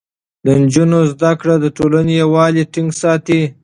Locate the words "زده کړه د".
1.11-1.65